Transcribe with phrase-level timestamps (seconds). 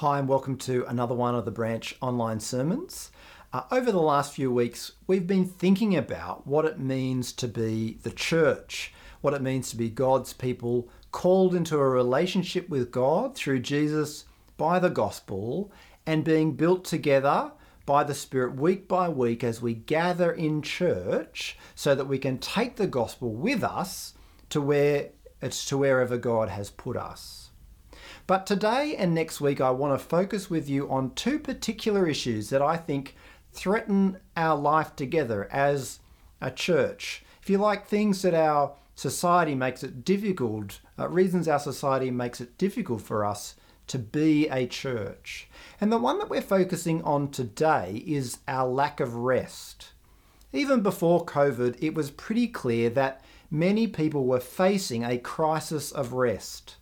[0.00, 3.10] Hi, and welcome to another one of the Branch online sermons.
[3.52, 7.98] Uh, over the last few weeks, we've been thinking about what it means to be
[8.02, 13.34] the church, what it means to be God's people called into a relationship with God
[13.34, 14.24] through Jesus
[14.56, 15.70] by the gospel
[16.06, 17.52] and being built together
[17.84, 22.38] by the Spirit week by week as we gather in church so that we can
[22.38, 24.14] take the gospel with us
[24.48, 25.10] to where
[25.42, 27.49] it's to wherever God has put us.
[28.30, 32.48] But today and next week, I want to focus with you on two particular issues
[32.50, 33.16] that I think
[33.52, 35.98] threaten our life together as
[36.40, 37.24] a church.
[37.42, 42.40] If you like, things that our society makes it difficult, uh, reasons our society makes
[42.40, 43.56] it difficult for us
[43.88, 45.48] to be a church.
[45.80, 49.88] And the one that we're focusing on today is our lack of rest.
[50.52, 56.12] Even before COVID, it was pretty clear that many people were facing a crisis of
[56.12, 56.76] rest.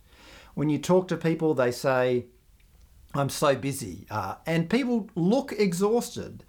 [0.55, 2.25] When you talk to people, they say,
[3.13, 4.05] I'm so busy.
[4.09, 6.43] Uh, and people look exhausted.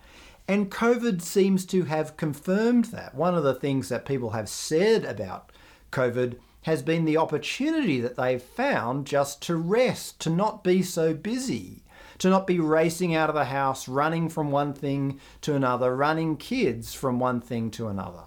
[0.46, 3.14] And COVID seems to have confirmed that.
[3.14, 5.52] One of the things that people have said about
[5.92, 11.14] COVID has been the opportunity that they've found just to rest, to not be so
[11.14, 11.82] busy,
[12.18, 16.36] to not be racing out of the house, running from one thing to another, running
[16.36, 18.24] kids from one thing to another.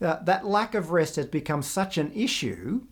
[0.00, 2.82] Uh, that lack of rest has become such an issue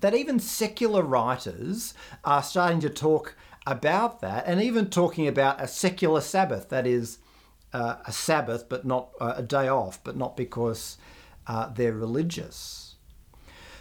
[0.00, 3.34] that even secular writers are starting to talk
[3.66, 7.18] about that and even talking about a secular Sabbath, that is,
[7.72, 10.96] uh, a Sabbath, but not uh, a day off, but not because
[11.46, 12.96] uh, they're religious.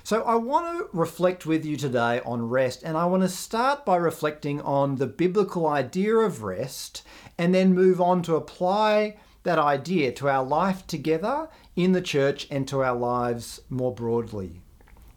[0.03, 3.85] So, I want to reflect with you today on rest, and I want to start
[3.85, 7.03] by reflecting on the biblical idea of rest
[7.37, 12.47] and then move on to apply that idea to our life together in the church
[12.49, 14.61] and to our lives more broadly.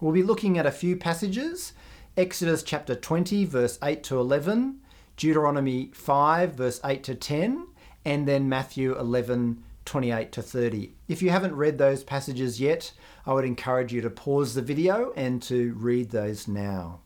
[0.01, 1.75] We'll be looking at a few passages
[2.17, 4.81] Exodus chapter 20, verse 8 to 11,
[5.17, 7.67] Deuteronomy 5, verse 8 to 10,
[8.05, 10.95] and then Matthew 11, 28 to 30.
[11.07, 12.92] If you haven't read those passages yet,
[13.27, 17.01] I would encourage you to pause the video and to read those now.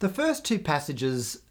[0.00, 1.42] The first two passages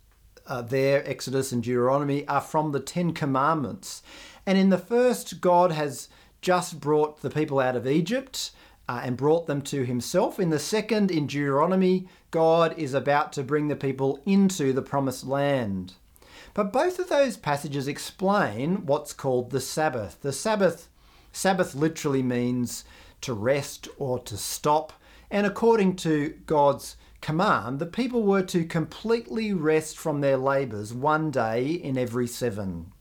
[0.47, 4.01] uh, there, Exodus and Deuteronomy, are from the Ten Commandments.
[4.45, 6.09] And in the first, God has
[6.41, 8.51] just brought the people out of Egypt
[8.87, 10.39] uh, and brought them to himself.
[10.39, 15.25] In the second, in Deuteronomy, God is about to bring the people into the promised
[15.25, 15.93] land.
[16.53, 20.17] But both of those passages explain what's called the Sabbath.
[20.21, 20.89] The Sabbath,
[21.31, 22.83] Sabbath literally means
[23.21, 24.93] to rest or to stop.
[25.29, 31.31] And according to God's command, the people were to completely rest from their labours one
[31.31, 32.91] day in every seven.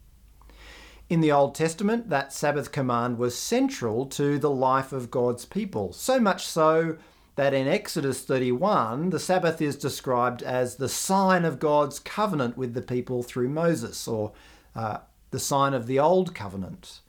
[1.10, 5.92] In the Old Testament, that Sabbath command was central to the life of God's people,
[5.92, 6.98] so much so
[7.34, 12.74] that in Exodus 31, the Sabbath is described as the sign of God's covenant with
[12.74, 14.30] the people through Moses, or
[14.76, 14.98] uh,
[15.32, 17.00] the sign of the Old Covenant.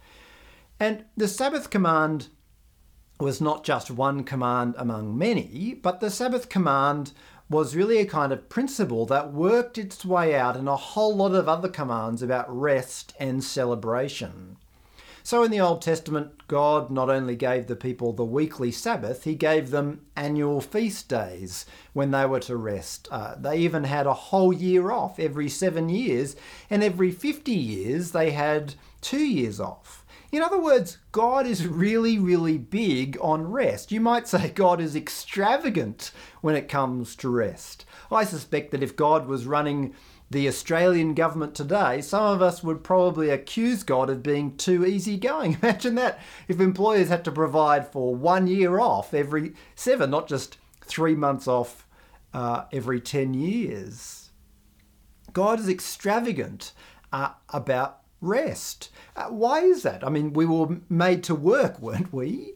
[0.79, 2.29] And the Sabbath command
[3.19, 7.11] was not just one command among many, but the Sabbath command
[7.51, 11.35] was really a kind of principle that worked its way out in a whole lot
[11.35, 14.55] of other commands about rest and celebration.
[15.21, 19.35] So in the Old Testament, God not only gave the people the weekly Sabbath, he
[19.35, 23.07] gave them annual feast days when they were to rest.
[23.11, 26.37] Uh, they even had a whole year off every seven years,
[26.69, 30.00] and every 50 years they had two years off.
[30.31, 33.91] In other words, God is really, really big on rest.
[33.91, 37.85] You might say God is extravagant when it comes to rest.
[38.09, 39.93] I suspect that if God was running
[40.29, 45.57] the Australian government today, some of us would probably accuse God of being too easygoing.
[45.61, 50.57] Imagine that if employers had to provide for one year off every seven, not just
[50.85, 51.85] three months off
[52.33, 54.29] uh, every 10 years.
[55.33, 56.71] God is extravagant
[57.11, 58.89] uh, about rest.
[59.15, 60.05] Uh, why is that?
[60.05, 62.53] I mean, we were made to work, weren't we?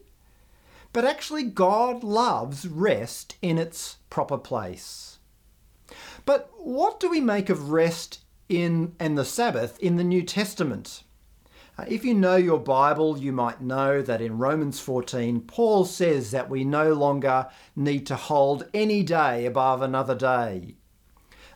[0.92, 5.18] But actually, God loves rest in its proper place.
[6.24, 11.02] But what do we make of rest in and the Sabbath in the New Testament?
[11.78, 16.30] Uh, if you know your Bible, you might know that in Romans 14, Paul says
[16.30, 20.76] that we no longer need to hold any day above another day.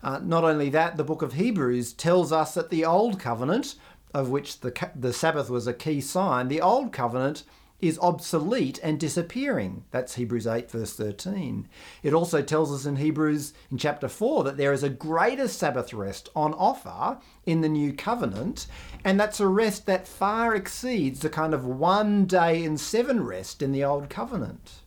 [0.03, 3.77] Uh, not only that, the book of Hebrews tells us that the Old Covenant
[4.13, 7.45] of which the, the Sabbath was a key sign, the Old Covenant
[7.81, 9.85] is obsolete and disappearing.
[9.91, 11.69] That's Hebrews 8, verse 13.
[12.03, 15.93] It also tells us in Hebrews in chapter 4 that there is a greater Sabbath
[15.93, 18.67] rest on offer in the new covenant,
[19.05, 23.63] and that's a rest that far exceeds the kind of one day in seven rest
[23.63, 24.81] in the old covenant.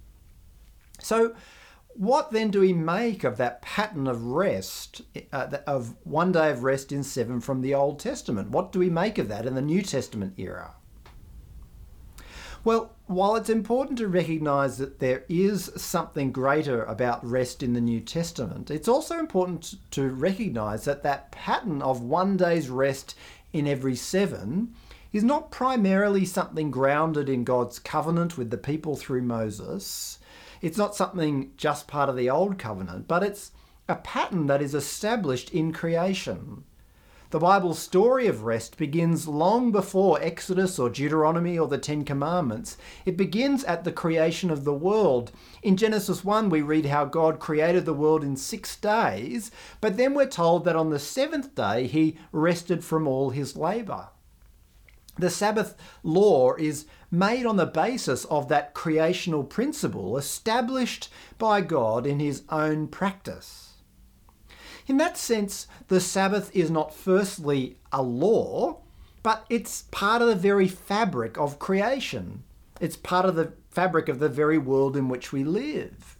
[0.99, 1.35] So,
[1.95, 5.01] what then do we make of that pattern of rest,
[5.31, 8.50] uh, of one day of rest in seven from the Old Testament?
[8.50, 10.75] What do we make of that in the New Testament era?
[12.63, 17.81] Well, while it's important to recognize that there is something greater about rest in the
[17.81, 23.16] New Testament, it's also important to recognize that that pattern of one day's rest
[23.51, 24.74] in every seven
[25.12, 30.19] is not primarily something grounded in God's covenant with the people through Moses.
[30.63, 33.51] It's not something just part of the Old Covenant, but it's
[33.89, 36.63] a pattern that is established in creation.
[37.31, 42.77] The Bible's story of rest begins long before Exodus or Deuteronomy or the Ten Commandments.
[43.06, 45.33] It begins at the creation of the world.
[45.63, 49.51] In Genesis 1, we read how God created the world in six days,
[49.81, 54.07] but then we're told that on the seventh day he rested from all his labour.
[55.18, 62.07] The Sabbath law is made on the basis of that creational principle established by God
[62.07, 63.74] in his own practice.
[64.88, 68.81] In that sense, the Sabbath is not firstly a law,
[69.21, 72.44] but it's part of the very fabric of creation.
[72.81, 76.18] It's part of the fabric of the very world in which we live.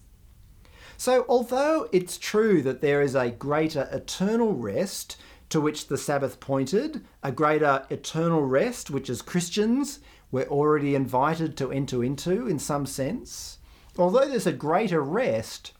[0.96, 5.18] So, although it's true that there is a greater eternal rest
[5.50, 10.00] to which the Sabbath pointed, a greater eternal rest, which as Christians
[10.32, 13.60] we're already invited to enter into in some sense.
[14.00, 15.74] Although there's a greater rest,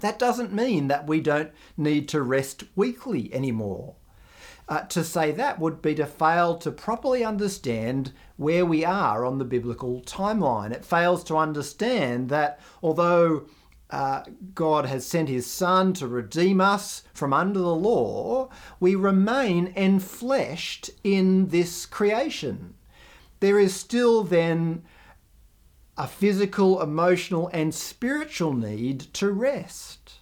[0.00, 3.96] that doesn't mean that we don't need to rest weekly anymore.
[4.68, 9.38] Uh, to say that would be to fail to properly understand where we are on
[9.38, 10.70] the biblical timeline.
[10.70, 13.46] It fails to understand that although
[13.90, 14.22] uh,
[14.54, 18.50] God has sent his Son to redeem us from under the law,
[18.80, 22.74] we remain enfleshed in this creation.
[23.40, 24.82] There is still then
[25.96, 30.14] a physical, emotional, and spiritual need to rest.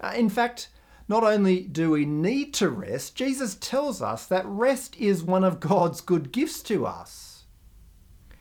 [0.00, 0.68] Uh, in fact,
[1.08, 5.60] not only do we need to rest, Jesus tells us that rest is one of
[5.60, 7.35] God's good gifts to us.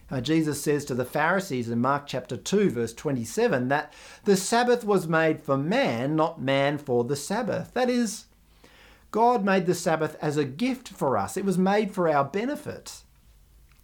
[0.10, 3.92] Uh, Jesus says to the Pharisees in Mark chapter 2, verse 27, that
[4.24, 7.74] the Sabbath was made for man, not man for the Sabbath.
[7.74, 8.26] That is,
[9.10, 13.02] God made the Sabbath as a gift for us, it was made for our benefit.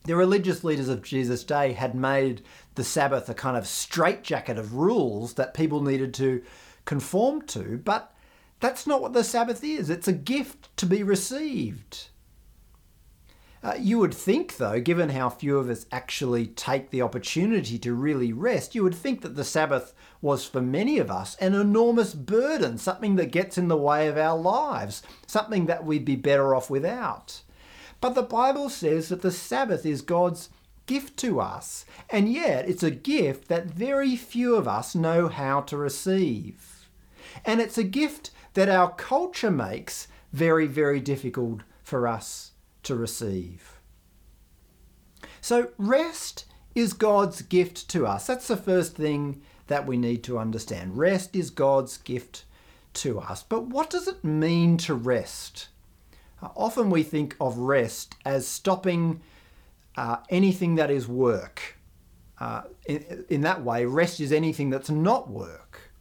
[0.04, 2.42] The religious leaders of Jesus' day had made
[2.76, 6.44] the Sabbath a kind of straitjacket of rules that people needed to
[6.86, 8.14] conform to, but
[8.60, 9.90] that's not what the Sabbath is.
[9.90, 12.08] It's a gift to be received.
[13.64, 17.94] Uh, you would think, though, given how few of us actually take the opportunity to
[17.94, 22.16] really rest, you would think that the Sabbath was for many of us an enormous
[22.16, 26.56] burden, something that gets in the way of our lives, something that we'd be better
[26.56, 27.42] off without.
[28.00, 30.50] But the Bible says that the Sabbath is God's
[30.88, 35.62] gift to us, and yet it's a gift that very few of us know how
[35.62, 36.90] to receive.
[37.46, 42.52] And it's a gift that our culture makes very, very difficult for us
[42.84, 43.80] to receive.
[45.42, 46.46] So, rest
[46.76, 48.28] is God's gift to us.
[48.28, 50.98] That's the first thing that we need to understand.
[50.98, 52.46] Rest is God's gift
[52.94, 53.44] to us.
[53.44, 55.70] But what does it mean to rest?
[56.42, 59.22] Uh, often we think of rest as stopping
[59.96, 61.78] uh, anything that is work.
[62.40, 65.92] Uh, in, in that way, rest is anything that's not work.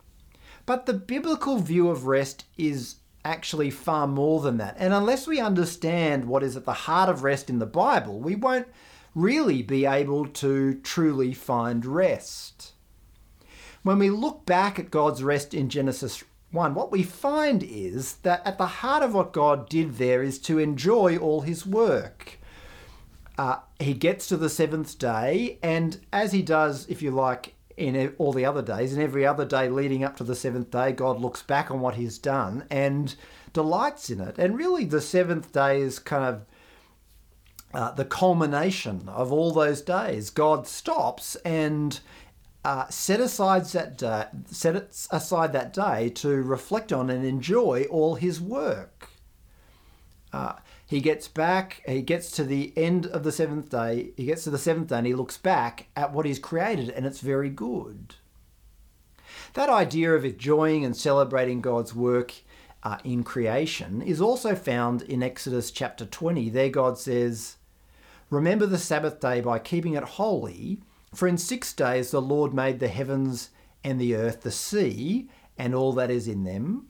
[0.67, 4.77] But the biblical view of rest is actually far more than that.
[4.79, 8.35] And unless we understand what is at the heart of rest in the Bible, we
[8.35, 8.69] won't
[9.15, 12.73] really be able to truly find rest.
[13.83, 18.47] When we look back at God's rest in Genesis 1, what we find is that
[18.47, 22.39] at the heart of what God did there is to enjoy all his work.
[23.39, 28.15] Uh, he gets to the seventh day, and as he does, if you like, in
[28.19, 31.21] all the other days, and every other day leading up to the seventh day, God
[31.21, 33.15] looks back on what He's done and
[33.53, 34.39] delights in it.
[34.39, 36.45] And really, the seventh day is kind of
[37.73, 40.29] uh, the culmination of all those days.
[40.29, 41.99] God stops and
[42.65, 44.77] uh, set aside that day, set
[45.11, 49.09] aside that day to reflect on and enjoy all His work.
[50.33, 50.55] Uh,
[50.91, 54.51] he gets back, he gets to the end of the seventh day, he gets to
[54.51, 58.17] the seventh day and he looks back at what he's created and it's very good.
[59.53, 62.35] That idea of enjoying and celebrating God's work
[62.83, 66.51] uh, in creation is also found in Exodus chapter 20.
[66.51, 67.59] There, God says,
[68.29, 70.83] Remember the Sabbath day by keeping it holy,
[71.15, 73.51] for in six days the Lord made the heavens
[73.85, 76.90] and the earth, the sea, and all that is in them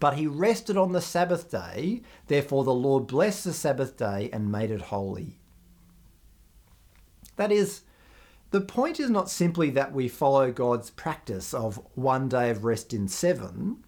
[0.00, 4.50] but he rested on the Sabbath day, therefore the Lord blessed the Sabbath day and
[4.50, 5.38] made it holy.
[7.36, 7.82] That is,
[8.50, 12.92] The point is not simply that we follow God's practice of one day of rest
[12.94, 13.84] in seven.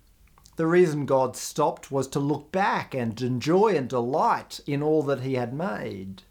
[0.57, 5.21] The reason God stopped was to look back and enjoy and delight in all that
[5.21, 6.23] He had made.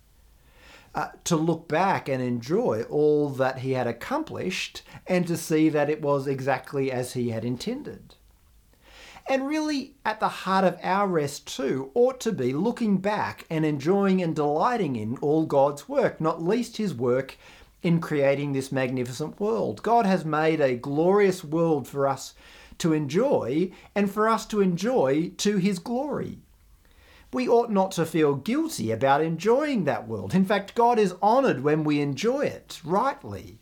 [0.93, 5.89] Uh, to look back and enjoy all that He had accomplished and to see that
[5.89, 8.15] it was exactly as He had intended.
[9.27, 13.65] And really, at the heart of our rest too ought to be looking back and
[13.65, 17.37] enjoying and delighting in all God's work, not least His work
[17.81, 19.81] in creating this magnificent world.
[19.81, 22.35] God has made a glorious world for us
[22.77, 26.39] to enjoy and for us to enjoy to His glory.
[27.33, 30.35] We ought not to feel guilty about enjoying that world.
[30.35, 33.57] In fact, God is honoured when we enjoy it rightly.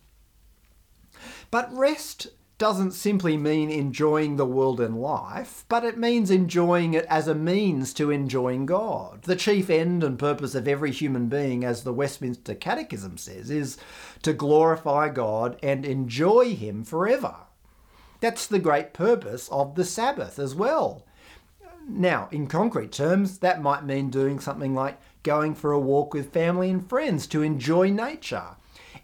[1.50, 2.27] But rest
[2.63, 7.36] doesn't simply mean enjoying the world and life, but it means enjoying it as a
[7.36, 9.24] means to enjoying God.
[9.24, 13.77] The chief end and purpose of every human being, as the Westminster Catechism says, is
[14.22, 17.36] to glorify God and enjoy Him forever.
[18.22, 21.05] That's the great purpose of the Sabbath as well.
[21.86, 26.32] Now, in concrete terms, that might mean doing something like going for a walk with
[26.32, 28.55] family and friends to enjoy nature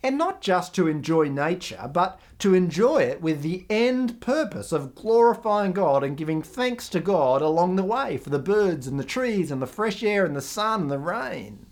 [0.01, 4.95] and not just to enjoy nature, but to enjoy it with the end purpose of
[4.95, 9.03] glorifying God and giving thanks to God along the way for the birds and the
[9.03, 11.65] trees and the fresh air and the sun and the rain.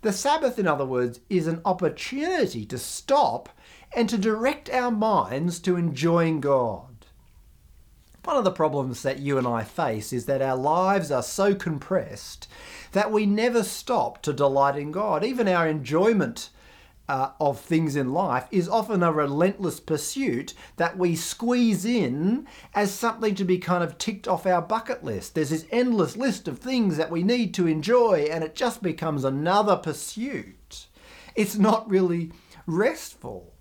[0.00, 3.48] The Sabbath, in other words, is an opportunity to stop
[3.94, 7.06] and to direct our minds to enjoying God.
[8.24, 11.54] One of the problems that you and I face is that our lives are so
[11.54, 12.48] compressed
[12.92, 15.22] that we never stop to delight in God.
[15.24, 16.48] Even our enjoyment
[17.08, 22.92] uh, of things in life is often a relentless pursuit that we squeeze in as
[22.92, 25.34] something to be kind of ticked off our bucket list.
[25.34, 29.24] There's this endless list of things that we need to enjoy, and it just becomes
[29.24, 30.86] another pursuit.
[31.34, 32.32] It's not really
[32.66, 33.52] restful.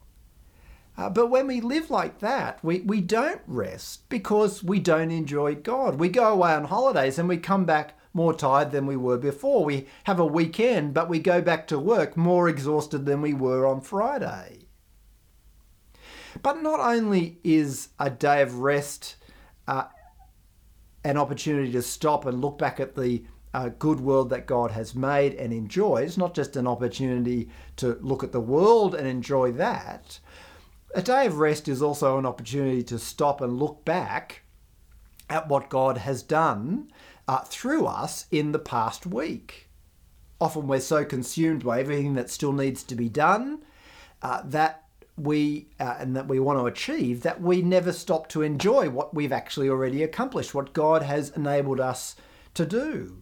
[0.96, 5.56] Uh, but when we live like that, we, we don't rest because we don't enjoy
[5.56, 5.96] God.
[5.96, 9.66] We go away on holidays and we come back more tired than we were before.
[9.66, 13.66] We have a weekend, but we go back to work more exhausted than we were
[13.66, 14.68] on Friday.
[16.42, 19.16] But not only is a day of rest
[19.68, 19.86] uh,
[21.04, 24.96] an opportunity to stop and look back at the uh, good world that God has
[24.96, 29.52] made and enjoy, it's not just an opportunity to look at the world and enjoy
[29.54, 30.20] that.
[30.96, 34.44] A day of rest is also an opportunity to stop and look back
[35.30, 36.92] at what God has done
[37.28, 39.70] uh, through us in the past week.
[40.42, 43.64] Often we're so consumed by everything that still needs to be done
[44.22, 44.84] uh, that
[45.16, 49.14] we uh, and that we want to achieve that we never stop to enjoy what
[49.14, 52.16] we've actually already accomplished, what God has enabled us
[52.56, 53.22] to do.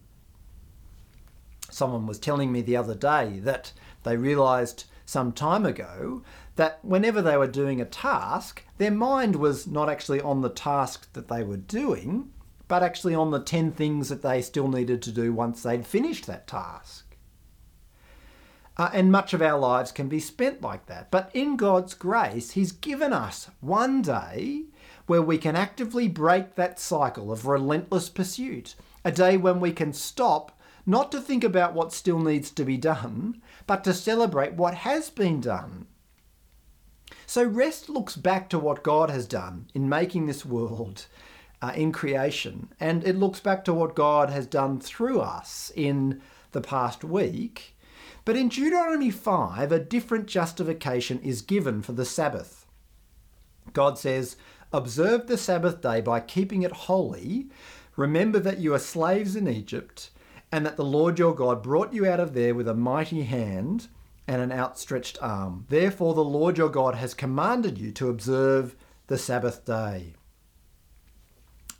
[1.69, 6.23] Someone was telling me the other day that they realized some time ago
[6.55, 11.11] that whenever they were doing a task, their mind was not actually on the task
[11.13, 12.31] that they were doing,
[12.71, 16.25] but actually on the 10 things that they still needed to do once they'd finished
[16.25, 17.17] that task.
[18.77, 21.11] Uh, and much of our lives can be spent like that.
[21.11, 24.67] But in God's grace, He's given us one day
[25.05, 28.75] where we can actively break that cycle of relentless pursuit.
[29.03, 32.77] A day when we can stop not to think about what still needs to be
[32.77, 35.87] done, but to celebrate what has been done.
[37.25, 41.07] So rest looks back to what God has done in making this world
[41.61, 42.69] uh, in creation.
[42.79, 47.75] And it looks back to what God has done through us in the past week.
[48.25, 52.65] But in Deuteronomy 5, a different justification is given for the Sabbath.
[53.73, 54.35] God says,
[54.73, 57.47] Observe the Sabbath day by keeping it holy.
[57.97, 60.11] Remember that you are slaves in Egypt,
[60.51, 63.87] and that the Lord your God brought you out of there with a mighty hand
[64.27, 65.65] and an outstretched arm.
[65.67, 68.75] Therefore, the Lord your God has commanded you to observe
[69.07, 70.13] the Sabbath day.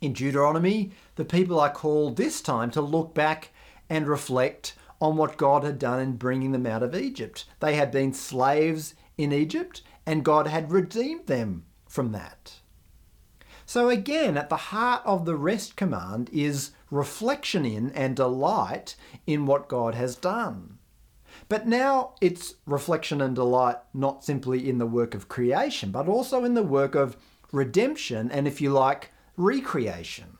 [0.02, 3.50] In Deuteronomy, the people are called this time to look back
[3.88, 7.44] and reflect on what God had done in bringing them out of Egypt.
[7.60, 12.54] They had been slaves in Egypt, and God had redeemed them from that.
[13.64, 19.46] So, again, at the heart of the rest command is reflection in and delight in
[19.46, 20.78] what God has done.
[21.48, 26.44] But now it's reflection and delight not simply in the work of creation, but also
[26.44, 27.16] in the work of
[27.52, 30.38] redemption and, if you like, recreation.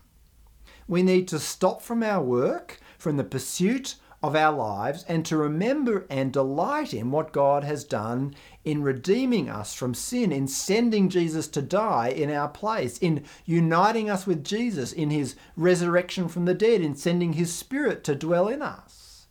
[0.89, 5.37] We need to stop from our work, from the pursuit of our lives, and to
[5.37, 8.35] remember and delight in what God has done
[8.65, 14.09] in redeeming us from sin, in sending Jesus to die in our place, in uniting
[14.09, 18.47] us with Jesus in his resurrection from the dead, in sending his Spirit to dwell
[18.47, 19.27] in us.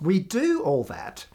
[0.00, 1.26] We do all that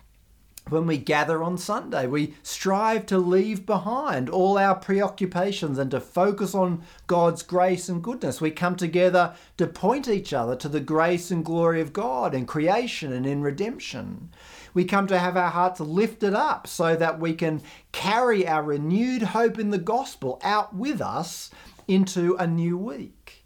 [0.70, 2.08] when we gather on Sunday.
[2.08, 8.04] We strive to leave behind all our preoccupations and to focus on God's grace and
[8.04, 8.42] goodness.
[8.42, 12.46] We come together to point each other to the grace and glory of God in
[12.46, 14.30] creation and in redemption.
[14.74, 19.22] We come to have our hearts lifted up so that we can carry our renewed
[19.22, 21.52] hope in the gospel out with us
[21.88, 23.46] into a new week.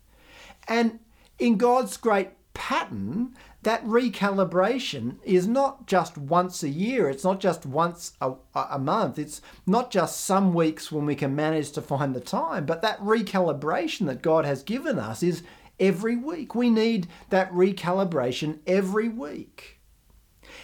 [0.68, 1.00] And
[1.38, 7.66] in God's great pattern, that recalibration is not just once a year, it's not just
[7.66, 12.16] once a, a, month, it's not just some weeks when we can manage to find
[12.16, 15.44] the time, but that recalibration that God has given us is
[15.80, 16.56] every week.
[16.56, 19.80] We need that recalibration every week.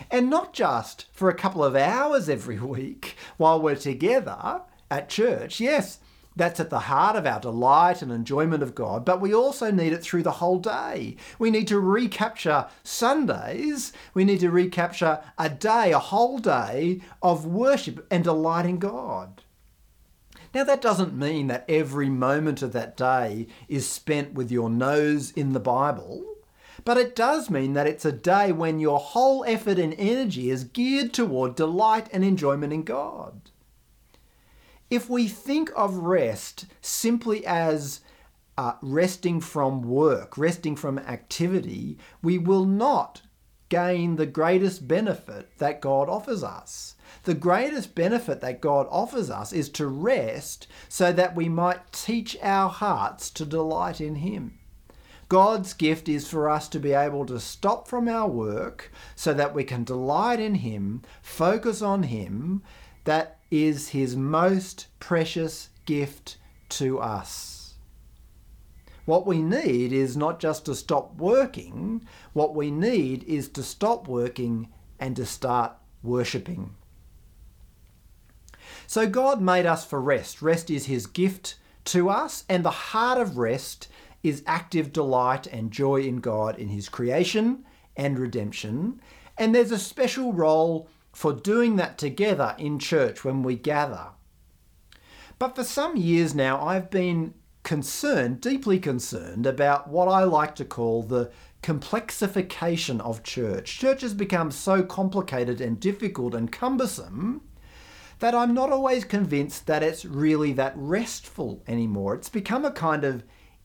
[0.09, 5.59] And not just for a couple of hours every week while we're together at church.
[5.59, 5.99] Yes,
[6.35, 9.93] that's at the heart of our delight and enjoyment of God, but we also need
[9.93, 11.15] it through the whole day.
[11.39, 13.93] We need to recapture Sundays.
[14.13, 19.41] We need to recapture a day, a whole day of worship and delight in God.
[20.53, 25.31] Now, that doesn't mean that every moment of that day is spent with your nose
[25.31, 26.23] in the Bible,
[26.85, 30.63] but it does mean that it's a day when your whole effort and energy is
[30.63, 33.51] geared toward delight and enjoyment in God.
[34.89, 38.01] If we think of rest simply as
[38.57, 43.21] uh, resting from work, resting from activity, we will not
[43.69, 46.95] gain the greatest benefit that God offers us.
[47.23, 52.37] The greatest benefit that God offers us is to rest so that we might teach
[52.41, 54.59] our hearts to delight in Him.
[55.27, 59.55] God's gift is for us to be able to stop from our work so that
[59.55, 62.61] we can delight in Him, focus on Him,
[63.05, 66.37] that is his most precious gift
[66.69, 67.75] to us.
[69.05, 74.07] What we need is not just to stop working, what we need is to stop
[74.07, 76.75] working and to start worshipping.
[78.87, 80.41] So God made us for rest.
[80.41, 83.87] Rest is his gift to us, and the heart of rest
[84.23, 87.63] is active delight and joy in God in his creation
[87.95, 88.99] and redemption.
[89.37, 94.07] And there's a special role for doing that together in church when we gather.
[95.39, 100.65] But for some years now, I've been concerned, deeply concerned, about what I like to
[100.65, 101.31] call the
[101.63, 103.79] complexification of church.
[103.79, 107.41] Church has become so complicated and difficult and cumbersome
[108.19, 112.15] that I'm not always convinced that it's really that restful anymore.
[112.15, 113.23] It's become a kind of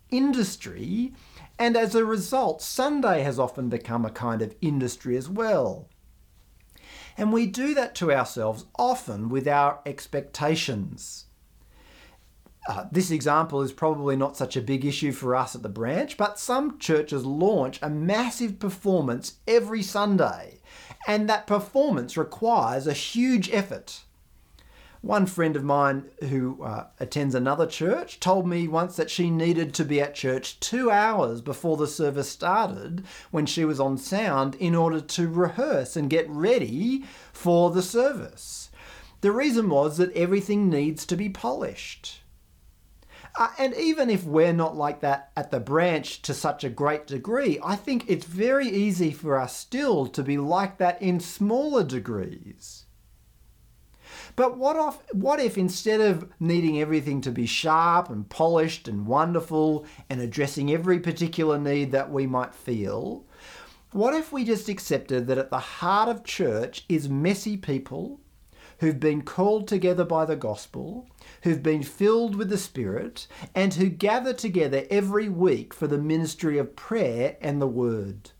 [0.09, 1.15] industry,
[1.59, 5.89] and as a result, Sunday has often become a kind of industry as well.
[7.21, 11.27] And we do that to ourselves often with our expectations.
[12.67, 16.17] Uh, this example is probably not such a big issue for us at the branch,
[16.17, 20.61] but some churches launch a massive performance every Sunday,
[21.07, 24.01] and that performance requires a huge effort.
[25.03, 29.73] One friend of mine who uh, attends another church told me once that she needed
[29.75, 34.57] to be at church two hours before the service started when she was on sound
[34.57, 38.71] in order to rehearse and get ready for the service.
[39.23, 42.21] The reason was that everything needs to be polished.
[43.39, 47.07] Uh, and even if we're not like that at the branch to such a great
[47.07, 51.85] degree, I think it's very easy for us still to be like that in smaller
[51.85, 52.85] degrees.
[54.41, 59.07] But what if, what if instead of needing everything to be sharp and polished and
[59.07, 63.27] wonderful and addressing every particular need that we might feel,
[63.93, 68.19] what if we just accepted that at the heart of church is messy people
[68.79, 71.07] who've been called together by the gospel,
[71.43, 76.57] who've been filled with the Spirit, and who gather together every week for the ministry
[76.57, 78.31] of prayer and the word?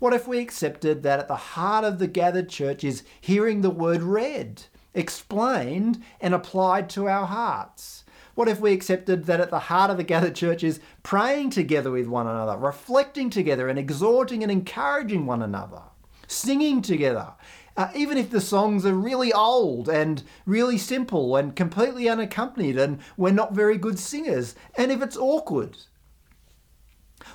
[0.00, 3.70] What if we accepted that at the heart of the gathered church is hearing the
[3.70, 4.64] word read
[4.98, 8.04] explained and applied to our hearts?
[8.34, 11.90] What if we accepted that at the heart of the gathered church is praying together
[11.90, 15.82] with one another, reflecting together, and exhorting and encouraging one another,
[16.26, 17.32] singing together,
[17.76, 22.98] uh, even if the songs are really old and really simple and completely unaccompanied and
[23.16, 25.76] we're not very good singers, and if it's awkward?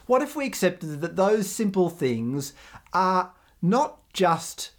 [0.05, 2.53] What if we accepted that those simple things
[2.91, 4.71] are not just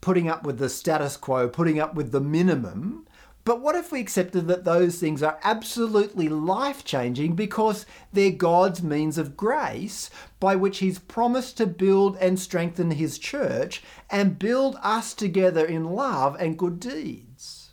[0.00, 3.06] putting up with the status quo, putting up with the minimum.
[3.44, 8.82] But what if we accepted that those things are absolutely life changing because they're God's
[8.82, 14.76] means of grace by which He's promised to build and strengthen His church and build
[14.82, 17.68] us together in love and good deeds?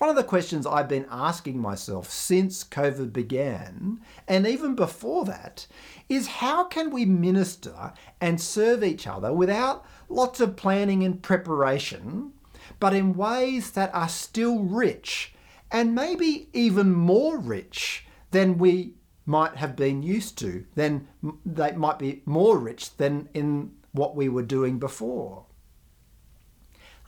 [0.00, 5.66] One of the questions I've been asking myself since COVID began, and even before that,
[6.08, 12.32] is how can we minister and serve each other without lots of planning and preparation,
[12.78, 15.34] but in ways that are still rich
[15.70, 18.94] and maybe even more rich than we
[19.24, 21.06] might have been used to, then
[21.46, 25.46] they might be more rich than in what we were doing before.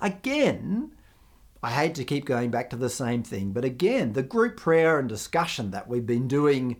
[0.00, 0.92] Again,
[1.62, 4.98] I hate to keep going back to the same thing, but again, the group prayer
[4.98, 6.76] and discussion that we've been doing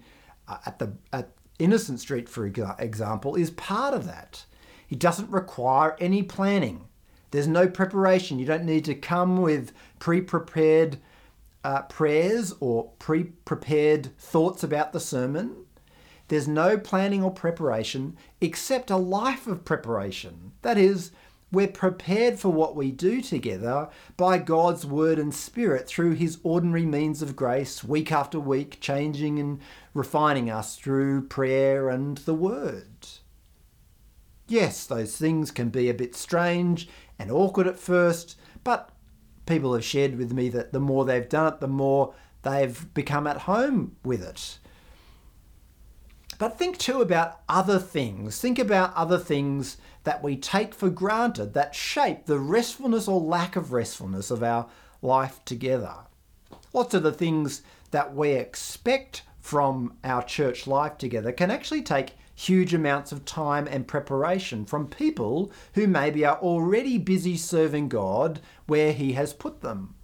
[0.48, 4.44] uh, at the at Innocent Street, for example, is part of that.
[4.92, 6.84] It doesn't require any planning.
[7.30, 8.38] There's no preparation.
[8.38, 10.98] You don't need to come with pre-prepared
[11.64, 15.64] uh, prayers or pre-prepared thoughts about the sermon.
[16.28, 20.52] There's no planning or preparation except a life of preparation.
[20.60, 21.12] That is,
[21.50, 26.84] we're prepared for what we do together by God's word and spirit through his ordinary
[26.84, 29.58] means of grace, week after week, changing and
[29.94, 33.08] refining us through prayer and the word.
[34.52, 36.86] Yes, those things can be a bit strange
[37.18, 38.90] and awkward at first, but
[39.46, 42.12] people have shared with me that the more they've done it, the more
[42.42, 44.58] they've become at home with it.
[46.38, 48.42] But think too about other things.
[48.42, 53.56] Think about other things that we take for granted that shape the restfulness or lack
[53.56, 54.68] of restfulness of our
[55.00, 55.94] life together.
[56.74, 62.16] Lots of the things that we expect from our church life together can actually take
[62.34, 68.40] huge amounts of time and preparation from people who maybe are already busy serving God
[68.66, 69.94] where He has put them.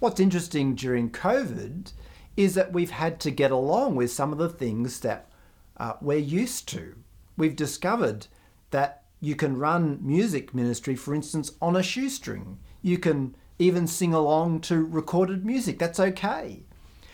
[0.00, 1.92] What's interesting during COVID
[2.36, 5.30] is that we've had to get along with some of the things that
[5.76, 6.96] uh, we're used to.
[7.36, 8.26] We've discovered
[8.70, 12.58] that you can run music ministry, for instance, on a shoestring.
[12.82, 15.78] You can even sing along to recorded music.
[15.78, 16.64] That's okay.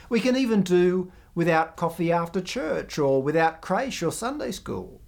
[0.09, 5.01] We can even do without coffee after church or without creche or Sunday school.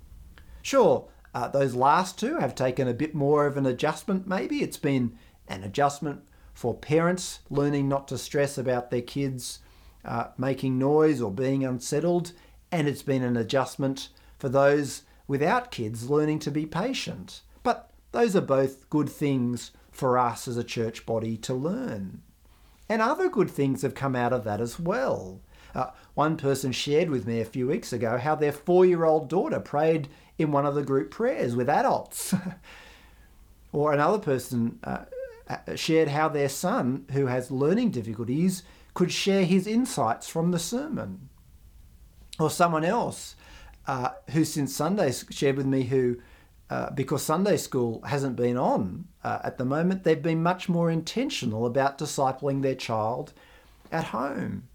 [0.62, 4.62] Sure, uh, those last two have taken a bit more of an adjustment, maybe.
[4.62, 6.22] It's been an adjustment
[6.54, 9.60] for parents learning not to stress about their kids
[10.04, 12.32] uh, making noise or being unsettled,
[12.70, 14.08] and it's been an adjustment
[14.38, 17.42] for those without kids learning to be patient.
[17.62, 22.22] But those are both good things for us as a church body to learn.
[22.88, 25.40] And other good things have come out of that as well.
[25.74, 29.28] Uh, one person shared with me a few weeks ago how their four year old
[29.28, 30.08] daughter prayed
[30.38, 32.34] in one of the group prayers with adults.
[33.72, 35.04] or another person uh,
[35.48, 38.62] uh, shared how their son, who has learning difficulties,
[38.94, 41.28] could share his insights from the sermon.
[42.38, 43.34] Or someone else
[43.86, 46.18] uh, who since Sunday shared with me who,
[46.70, 50.90] uh, because Sunday school hasn't been on uh, at the moment, they've been much more
[50.90, 53.32] intentional about discipling their child
[53.90, 54.68] at home.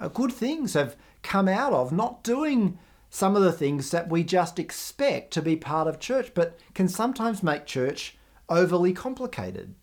[0.00, 2.78] Uh, good things have come out of not doing
[3.10, 6.88] some of the things that we just expect to be part of church, but can
[6.88, 8.16] sometimes make church
[8.48, 9.74] overly complicated.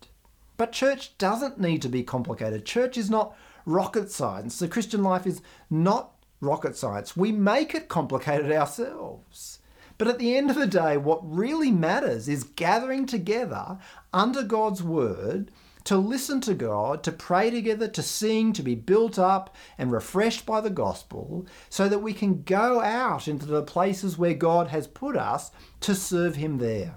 [0.56, 2.64] But church doesn't need to be complicated.
[2.64, 4.58] Church is not rocket science.
[4.58, 7.16] The Christian life is not rocket science.
[7.16, 9.60] We make it complicated ourselves.
[9.98, 13.78] But at the end of the day, what really matters is gathering together
[14.12, 15.50] under God's word
[15.88, 20.44] to listen to God, to pray together, to sing, to be built up and refreshed
[20.44, 24.86] by the gospel, so that we can go out into the places where God has
[24.86, 26.96] put us to serve Him there.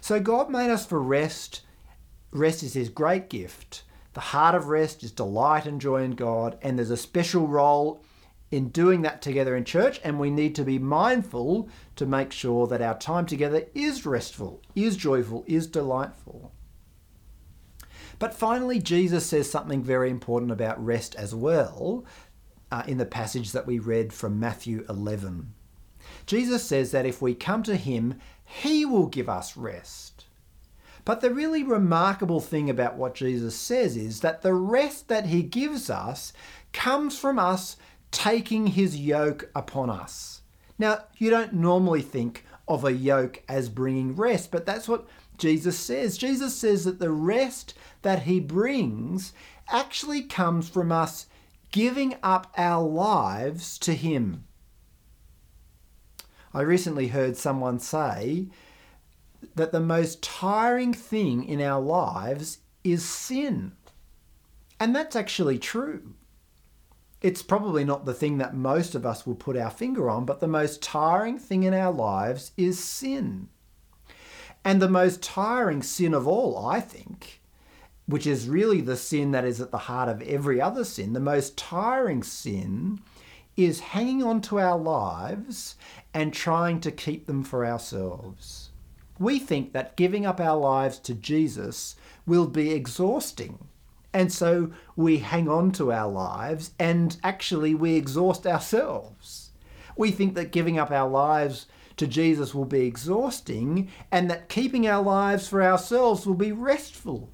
[0.00, 1.60] So God made us for rest.
[2.32, 3.84] Rest is His great gift.
[4.14, 8.02] The heart of rest is delight and joy in God, and there's a special role
[8.50, 12.66] in doing that together in church, and we need to be mindful to make sure
[12.66, 16.52] that our time together is restful, is joyful, is delightful.
[18.22, 22.04] But finally, Jesus says something very important about rest as well
[22.70, 25.52] uh, in the passage that we read from Matthew 11.
[26.24, 30.26] Jesus says that if we come to Him, He will give us rest.
[31.04, 35.42] But the really remarkable thing about what Jesus says is that the rest that he
[35.42, 36.32] gives us
[36.72, 37.76] comes from us
[38.12, 40.42] taking his yoke upon us.
[40.78, 45.08] Now, you don't normally think of a yoke as bringing rest, but that's what
[45.42, 46.16] Jesus says.
[46.16, 49.32] Jesus says that the rest that he brings
[49.68, 51.26] actually comes from us
[51.72, 54.44] giving up our lives to him.
[56.54, 58.50] I recently heard someone say
[59.56, 63.72] that the most tiring thing in our lives is sin.
[64.78, 66.14] And that's actually true.
[67.20, 70.38] It's probably not the thing that most of us will put our finger on, but
[70.38, 73.48] the most tiring thing in our lives is sin.
[74.64, 77.40] And the most tiring sin of all, I think,
[78.06, 81.20] which is really the sin that is at the heart of every other sin, the
[81.20, 83.00] most tiring sin,
[83.56, 85.76] is hanging on to our lives
[86.14, 88.70] and trying to keep them for ourselves.
[89.18, 91.96] We think that giving up our lives to Jesus
[92.26, 93.58] will be exhausting.
[94.12, 99.50] And so we hang on to our lives and actually we exhaust ourselves.
[99.96, 104.86] We think that giving up our lives to Jesus will be exhausting and that keeping
[104.86, 107.30] our lives for ourselves will be restful.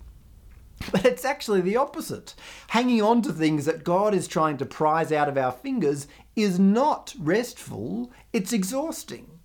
[0.93, 2.35] But it's actually the opposite.
[2.69, 6.59] Hanging on to things that God is trying to prize out of our fingers is
[6.59, 9.39] not restful, it's exhausting.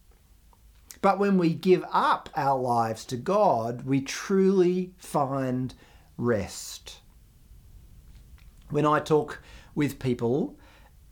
[1.01, 5.73] But when we give up our lives to God, we truly find
[6.17, 6.99] rest.
[8.69, 9.41] When I talk
[9.75, 10.57] with people,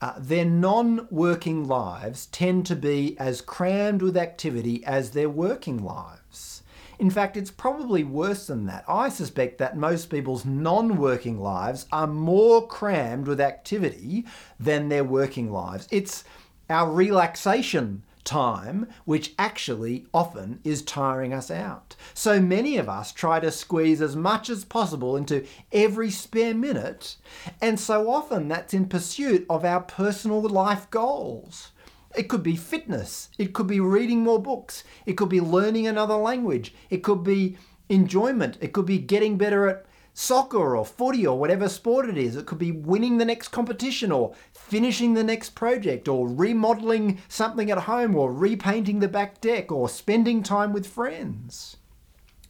[0.02, 5.84] uh, their non working lives tend to be as crammed with activity as their working
[5.84, 6.64] lives.
[6.98, 8.84] In fact, it's probably worse than that.
[8.88, 14.26] I suspect that most people's non working lives are more crammed with activity
[14.60, 15.88] than their working lives.
[15.92, 16.24] It's
[16.70, 21.96] our relaxation time, which actually often is tiring us out.
[22.14, 27.18] So many of us try to squeeze as much as possible into every spare minute,
[27.62, 31.72] and so often that's in pursuit of our personal life goals.
[32.16, 36.16] It could be fitness, it could be reading more books, it could be learning another
[36.16, 37.58] language, it could be
[37.88, 42.36] enjoyment, it could be getting better at soccer or footy or whatever sport it is.
[42.36, 47.72] It could be winning the next competition or finishing the next project or remodeling something
[47.72, 51.78] at home or repainting the back deck or spending time with friends.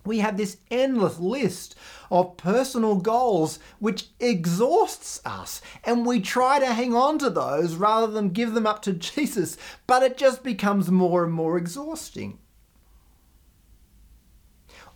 [0.04, 1.76] We have this endless list
[2.10, 8.12] of personal goals which exhausts us, and we try to hang on to those rather
[8.12, 12.39] than give them up to Jesus, but it just becomes more and more exhausting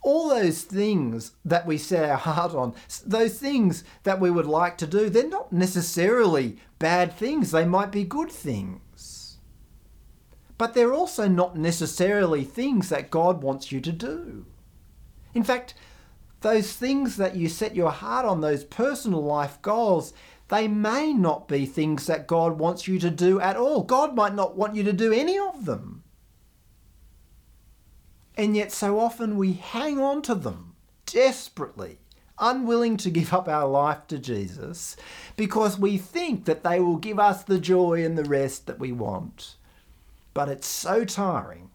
[0.06, 4.78] all those things that we set our heart on, those things that we would like
[4.78, 7.50] to do, they're not necessarily bad things.
[7.50, 9.38] They might be good things.
[10.60, 14.46] But they're also not necessarily things that God wants you to do.
[15.34, 15.74] In fact,
[16.41, 20.13] those things that you set your heart on, those personal life goals,
[20.50, 23.82] they may not be things that God wants you to do at all.
[23.82, 26.04] God might not want you to do any of them.
[28.38, 32.00] And yet, so often we hang on to them desperately,
[32.38, 34.98] unwilling to give up our life to Jesus
[35.38, 38.91] because we think that they will give us the joy and the rest that we
[38.91, 39.56] want.
[40.34, 41.69] But it's so tiring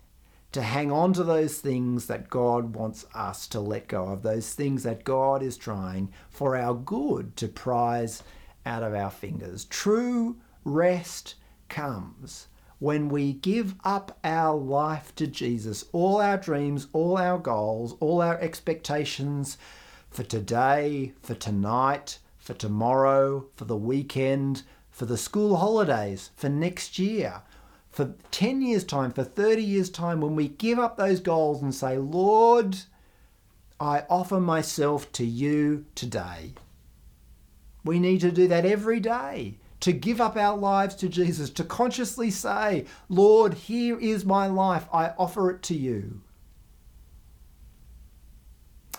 [0.52, 4.52] to hang on to those things that God wants us to let go of, those
[4.52, 8.22] things that God is trying for our good to prize
[8.66, 9.64] out of our fingers.
[9.66, 11.36] True rest
[11.68, 12.48] comes
[12.80, 18.22] when we give up our life to Jesus, all our dreams, all our goals, all
[18.22, 19.58] our expectations
[20.10, 26.98] for today, for tonight, for tomorrow, for the weekend, for the school holidays, for next
[26.98, 27.42] year,
[27.90, 31.74] for 10 years' time, for 30 years' time, when we give up those goals and
[31.74, 32.78] say, Lord,
[33.78, 36.54] I offer myself to you today.
[37.84, 41.64] We need to do that every day to give up our lives to Jesus, to
[41.64, 46.20] consciously say, Lord, here is my life, I offer it to you.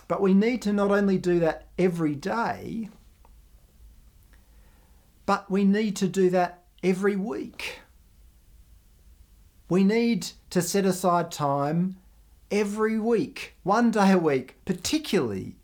[0.08, 2.90] But we need to not only do that every day,
[5.24, 7.80] but we need to do that every week.
[9.68, 11.96] We need to set aside time
[12.50, 15.54] every week, one day a week, particularly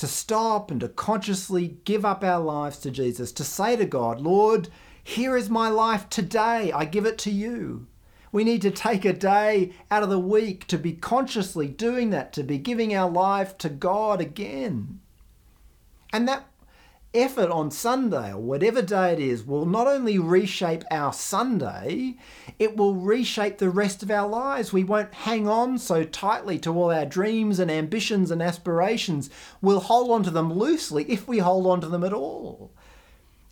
[0.00, 4.18] to stop and to consciously give up our lives to Jesus, to say to God,
[4.18, 4.70] Lord,
[5.04, 7.86] here is my life today, I give it to you.
[8.32, 12.32] We need to take a day out of the week to be consciously doing that,
[12.32, 15.00] to be giving our life to God again.
[16.14, 16.49] And that
[17.12, 22.16] effort on Sunday or whatever day it is will not only reshape our Sunday,
[22.58, 24.72] it will reshape the rest of our lives.
[24.72, 29.28] We won't hang on so tightly to all our dreams and ambitions and aspirations.
[29.60, 32.72] We'll hold on to them loosely if we hold on to them at all.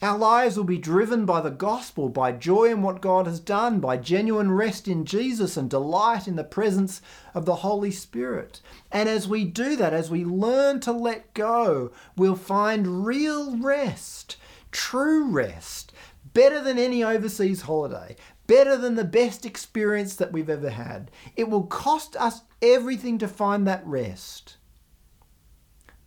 [0.01, 3.81] Our lives will be driven by the gospel, by joy in what God has done,
[3.81, 7.03] by genuine rest in Jesus and delight in the presence
[7.35, 8.61] of the Holy Spirit.
[8.93, 14.37] And as we do that, as we learn to let go, we'll find real rest,
[14.71, 15.93] true rest,
[16.33, 18.15] better than any overseas holiday,
[18.47, 21.11] better than the best experience that we've ever had.
[21.35, 24.58] It will cost us everything to find that rest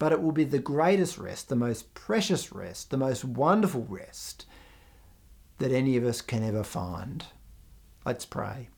[0.02, 4.48] but it will be the greatest rest, the most precious rest, the most wonderful rest
[5.60, 7.26] that any of us can ever find.
[8.04, 8.70] Let's pray.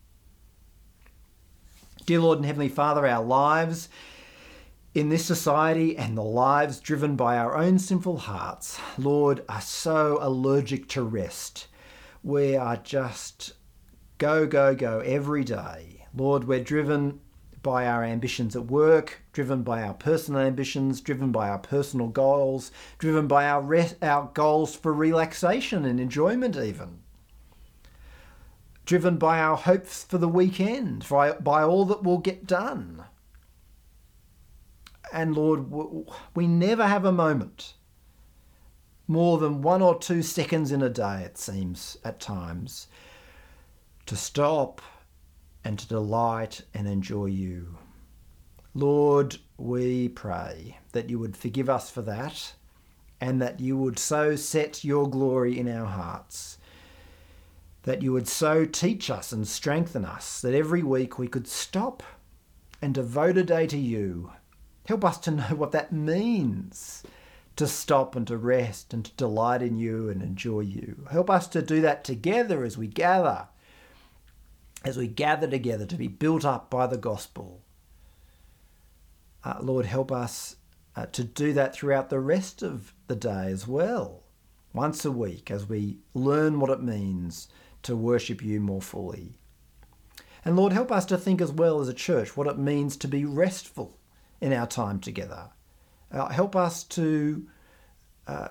[2.05, 3.87] Dear Lord and Heavenly Father, our lives
[4.93, 10.17] in this society and the lives driven by our own sinful hearts, Lord, are so
[10.19, 11.67] allergic to rest.
[12.21, 13.53] We are just
[14.17, 16.05] go, go, go every day.
[16.13, 17.21] Lord, we're driven
[17.63, 22.71] by our ambitions at work, driven by our personal ambitions, driven by our personal goals,
[22.99, 26.99] driven by our, re- our goals for relaxation and enjoyment, even.
[28.85, 33.05] Driven by our hopes for the weekend, by, by all that will get done.
[35.13, 37.75] And Lord, we never have a moment,
[39.07, 42.87] more than one or two seconds in a day, it seems at times,
[44.05, 44.81] to stop
[45.63, 47.77] and to delight and enjoy you.
[48.73, 52.53] Lord, we pray that you would forgive us for that
[53.21, 56.57] and that you would so set your glory in our hearts,
[57.83, 62.03] that you would so teach us and strengthen us that every week we could stop
[62.81, 64.31] and devote a day to you.
[64.87, 67.03] Help us to know what that means
[67.55, 71.05] to stop and to rest and to delight in you and enjoy you.
[71.11, 73.47] Help us to do that together as we gather
[74.83, 77.61] as we gather together to be built up by the gospel.
[79.43, 80.57] Uh, Lord, help us
[80.95, 84.23] uh, to do that throughout the rest of the day as well,
[84.73, 87.47] once a week, as we learn what it means
[87.83, 89.37] to worship you more fully.
[90.45, 93.07] And Lord, help us to think as well as a church what it means to
[93.07, 93.97] be restful
[94.41, 95.49] in our time together.
[96.11, 97.47] Uh, help us to
[98.27, 98.49] uh,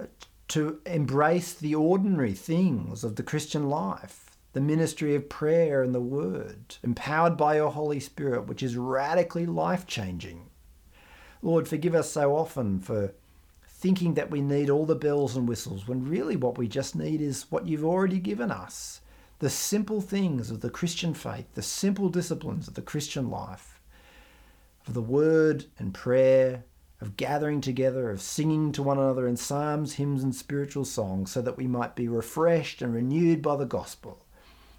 [0.49, 6.01] to embrace the ordinary things of the Christian life the ministry of prayer and the
[6.01, 10.51] word, empowered by your Holy Spirit, which is radically life changing.
[11.41, 13.15] Lord, forgive us so often for
[13.67, 17.21] thinking that we need all the bells and whistles when really what we just need
[17.21, 19.01] is what you've already given us
[19.39, 23.81] the simple things of the Christian faith, the simple disciplines of the Christian life,
[24.87, 26.63] of the word and prayer,
[27.01, 31.43] of gathering together, of singing to one another in psalms, hymns, and spiritual songs, so
[31.43, 34.25] that we might be refreshed and renewed by the gospel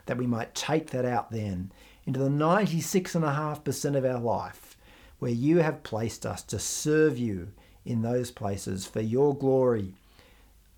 [0.05, 1.71] that we might take that out then
[2.05, 4.77] into the 96.5% of our life
[5.19, 7.49] where you have placed us to serve you
[7.85, 9.93] in those places for your glory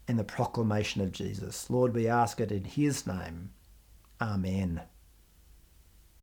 [0.08, 1.70] and the proclamation of Jesus.
[1.70, 3.50] Lord, we ask it in his name.
[4.22, 4.82] Amen.